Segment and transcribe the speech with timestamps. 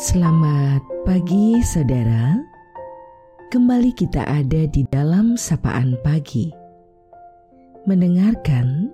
[0.00, 2.40] Selamat pagi saudara.
[3.52, 6.48] Kembali kita ada di dalam sapaan pagi.
[7.84, 8.88] Mendengarkan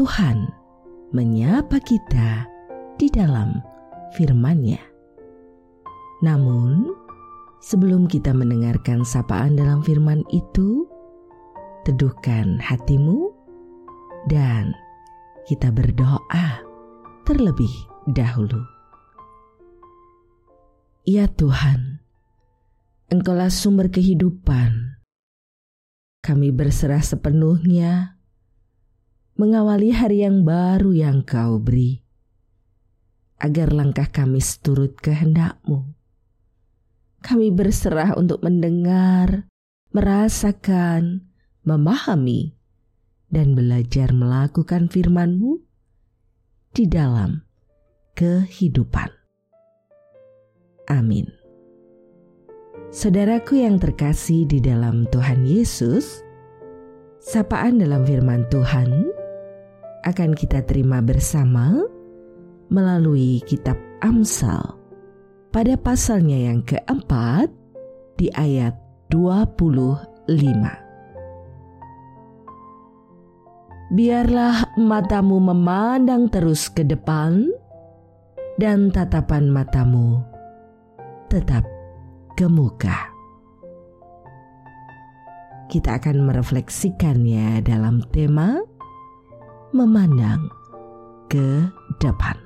[0.00, 0.48] Tuhan
[1.12, 2.48] menyapa kita
[2.96, 3.60] di dalam
[4.16, 4.80] firman-Nya.
[6.24, 6.88] Namun
[7.60, 10.88] sebelum kita mendengarkan sapaan dalam firman itu
[11.84, 13.32] Teduhkan hatimu
[14.28, 14.76] dan
[15.48, 16.60] kita berdoa
[17.24, 17.72] terlebih
[18.12, 18.77] dahulu.
[21.08, 22.04] Ya Tuhan,
[23.08, 25.00] Engkaulah sumber kehidupan.
[26.20, 28.20] Kami berserah sepenuhnya
[29.40, 32.04] mengawali hari yang baru yang Kau beri,
[33.40, 35.96] agar langkah kami seturut kehendak-Mu.
[37.24, 39.48] Kami berserah untuk mendengar,
[39.96, 41.24] merasakan,
[41.64, 42.52] memahami,
[43.32, 45.56] dan belajar melakukan firman-Mu
[46.76, 47.48] di dalam
[48.12, 49.17] kehidupan.
[50.88, 51.28] Amin.
[52.88, 56.24] Saudaraku yang terkasih di dalam Tuhan Yesus,
[57.20, 59.12] sapaan dalam firman Tuhan
[60.08, 61.84] akan kita terima bersama
[62.72, 64.80] melalui kitab Amsal
[65.52, 67.52] pada pasalnya yang keempat
[68.16, 68.72] di ayat
[69.12, 70.24] 25.
[73.88, 77.48] Biarlah matamu memandang terus ke depan
[78.60, 80.27] dan tatapan matamu
[81.28, 81.60] tetap
[82.40, 83.12] gemuka.
[85.68, 88.56] Kita akan merefleksikannya dalam tema
[89.76, 90.48] memandang
[91.28, 91.68] ke
[92.00, 92.36] depan.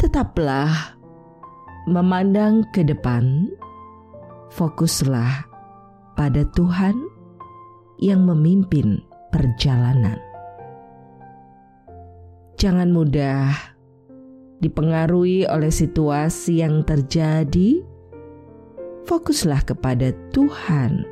[0.00, 0.96] Tetaplah
[1.84, 3.52] memandang ke depan,
[4.56, 5.44] fokuslah
[6.16, 6.96] pada Tuhan
[8.00, 10.16] yang memimpin perjalanan.
[12.56, 13.75] Jangan mudah
[14.60, 17.84] dipengaruhi oleh situasi yang terjadi,
[19.04, 21.04] fokuslah kepada Tuhan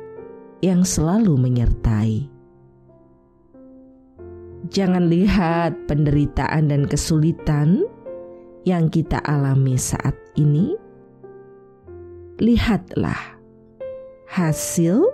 [0.65, 2.31] yang selalu menyertai.
[4.73, 7.85] Jangan lihat penderitaan dan kesulitan
[8.65, 10.73] yang kita alami saat ini.
[12.41, 13.37] Lihatlah
[14.25, 15.05] hasil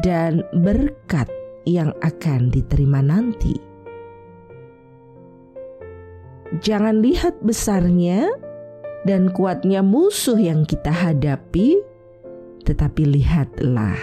[0.00, 1.28] dan berkat
[1.68, 3.71] yang akan diterima nanti
[6.60, 8.28] Jangan lihat besarnya
[9.08, 11.80] dan kuatnya musuh yang kita hadapi,
[12.68, 13.96] tetapi lihatlah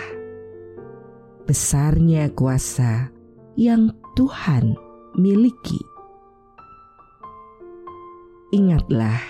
[1.46, 3.14] besarnya kuasa
[3.54, 4.74] yang Tuhan
[5.14, 5.78] miliki.
[8.50, 9.22] Ingatlah,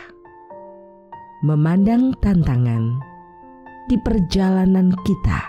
[1.44, 3.04] memandang tantangan
[3.92, 5.40] di perjalanan kita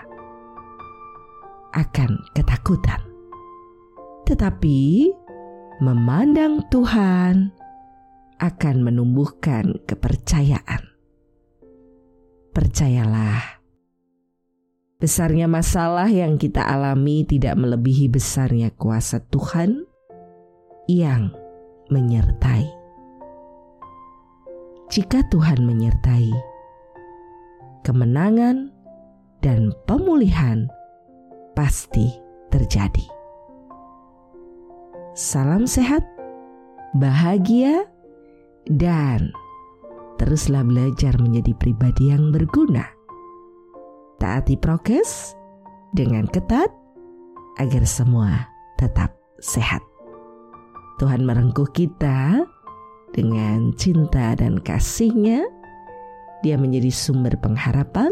[1.71, 2.99] akan ketakutan,
[4.27, 5.07] tetapi
[5.79, 7.60] memandang Tuhan
[8.41, 10.89] akan menumbuhkan kepercayaan.
[12.51, 13.61] Percayalah,
[14.97, 19.85] besarnya masalah yang kita alami tidak melebihi besarnya kuasa Tuhan
[20.89, 21.31] yang
[21.93, 22.65] menyertai.
[24.91, 26.33] Jika Tuhan menyertai,
[27.85, 28.73] kemenangan
[29.39, 30.67] dan pemulihan
[31.55, 32.11] pasti
[32.51, 33.07] terjadi.
[35.15, 36.03] Salam sehat,
[36.99, 37.87] bahagia,
[38.69, 39.33] dan
[40.21, 42.85] teruslah belajar menjadi pribadi yang berguna.
[44.21, 45.33] Taati prokes
[45.97, 46.69] dengan ketat
[47.57, 48.45] agar semua
[48.77, 49.81] tetap sehat.
[51.01, 52.45] Tuhan merengkuh kita
[53.17, 55.41] dengan cinta dan kasihnya.
[56.41, 58.09] Dia menjadi sumber pengharapan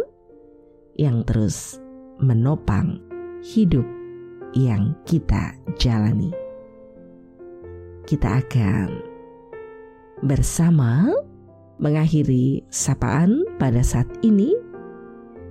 [0.98, 1.78] yang terus
[2.22, 3.02] menopang
[3.42, 3.86] hidup
[4.54, 6.34] yang kita jalani.
[8.06, 9.09] Kita akan
[10.24, 11.08] bersama
[11.80, 14.56] mengakhiri sapaan pada saat ini.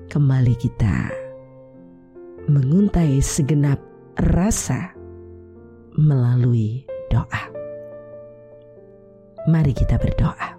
[0.08, 1.12] Kembali kita
[2.48, 3.76] menguntai segenap
[4.16, 4.96] rasa
[6.00, 6.81] melalui
[7.12, 7.44] doa.
[9.48, 10.56] Mari kita berdoa.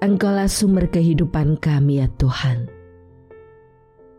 [0.00, 2.72] Engkaulah sumber kehidupan kami ya Tuhan.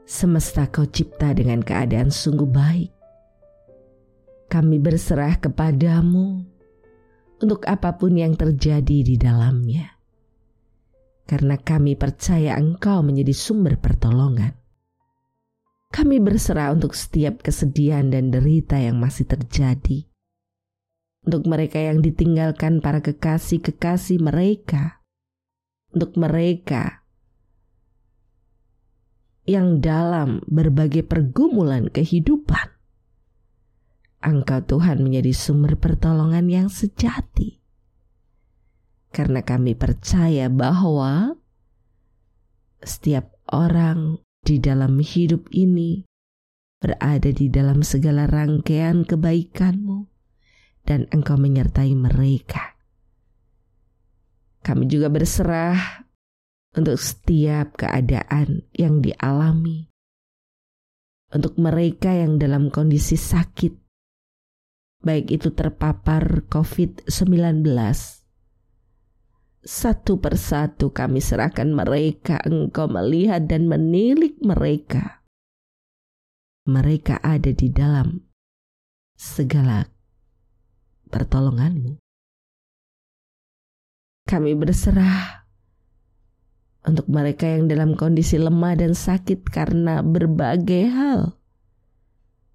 [0.06, 2.94] Semesta kau cipta dengan keadaan sungguh baik.
[4.54, 6.51] Kami berserah kepadamu
[7.42, 9.98] untuk apa pun yang terjadi di dalamnya.
[11.26, 14.56] Karena kami percaya Engkau menjadi sumber pertolongan.
[15.92, 20.08] Kami berserah untuk setiap kesedihan dan derita yang masih terjadi.
[21.22, 25.04] Untuk mereka yang ditinggalkan para kekasih-kekasih mereka.
[25.92, 27.04] Untuk mereka
[29.44, 32.71] yang dalam berbagai pergumulan kehidupan
[34.22, 37.62] Engkau Tuhan menjadi sumber pertolongan yang sejati.
[39.12, 41.36] karena kami percaya bahwa
[42.80, 46.08] setiap orang di dalam hidup ini
[46.82, 50.08] berada di dalam segala rangkaian kebaikanmu
[50.88, 52.74] dan engkau menyertai mereka.
[54.66, 56.08] Kami juga berserah
[56.74, 59.92] untuk setiap keadaan yang dialami.
[61.32, 63.81] Untuk mereka yang dalam kondisi sakit,
[65.02, 67.66] baik itu terpapar COVID-19,
[69.62, 75.22] satu persatu kami serahkan mereka, engkau melihat dan menilik mereka.
[76.66, 78.22] Mereka ada di dalam
[79.18, 79.86] segala
[81.10, 82.02] pertolonganmu.
[84.26, 85.46] Kami berserah
[86.82, 91.38] untuk mereka yang dalam kondisi lemah dan sakit karena berbagai hal.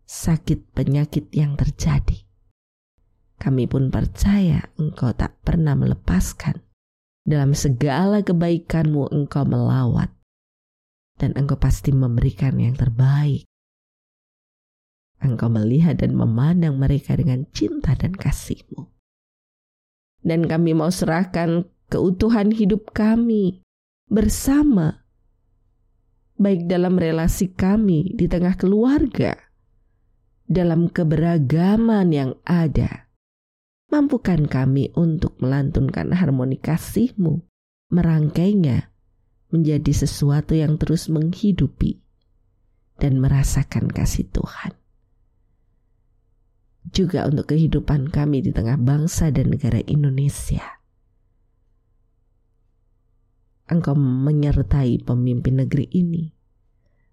[0.06, 2.25] Sakit penyakit yang terjadi.
[3.36, 6.64] Kami pun percaya engkau tak pernah melepaskan
[7.26, 10.08] dalam segala kebaikanmu engkau melawat,
[11.20, 13.44] dan engkau pasti memberikan yang terbaik.
[15.20, 18.88] Engkau melihat dan memandang mereka dengan cinta dan kasihmu.
[20.22, 23.60] Dan kami mau serahkan keutuhan hidup kami
[24.06, 25.04] bersama,
[26.36, 29.34] baik dalam relasi kami di tengah keluarga,
[30.46, 33.05] dalam keberagaman yang ada
[33.86, 37.38] Mampukan kami untuk melantunkan harmoni kasih-Mu,
[37.94, 38.90] merangkainya
[39.54, 42.02] menjadi sesuatu yang terus menghidupi
[42.98, 44.74] dan merasakan kasih Tuhan.
[46.90, 50.82] Juga untuk kehidupan kami di tengah bangsa dan negara Indonesia.
[53.70, 56.30] Engkau menyertai pemimpin negeri ini,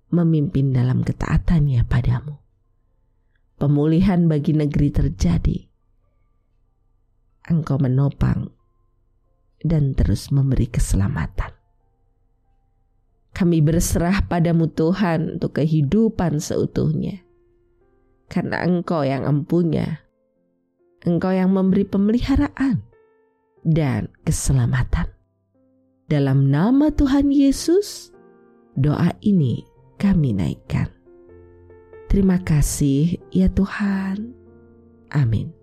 [0.10, 2.38] memimpin dalam ketaatannya padamu.
[3.58, 5.73] Pemulihan bagi negeri terjadi
[7.44, 8.52] Engkau menopang
[9.64, 11.52] dan terus memberi keselamatan.
[13.34, 17.26] Kami berserah padamu Tuhan untuk kehidupan seutuhnya.
[18.30, 20.06] Karena Engkau yang empunya.
[21.04, 22.80] Engkau yang memberi pemeliharaan
[23.66, 25.10] dan keselamatan.
[26.08, 28.14] Dalam nama Tuhan Yesus,
[28.78, 29.66] doa ini
[29.98, 30.88] kami naikkan.
[32.08, 34.38] Terima kasih ya Tuhan.
[35.10, 35.63] Amin.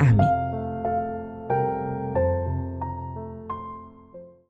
[0.00, 0.37] Amin.